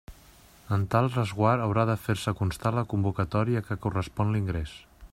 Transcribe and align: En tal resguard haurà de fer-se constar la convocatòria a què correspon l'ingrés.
En 0.77 0.85
tal 0.95 1.09
resguard 1.15 1.65
haurà 1.65 1.85
de 1.91 1.97
fer-se 2.07 2.35
constar 2.41 2.73
la 2.79 2.87
convocatòria 2.95 3.63
a 3.65 3.67
què 3.69 3.79
correspon 3.87 4.37
l'ingrés. 4.39 4.77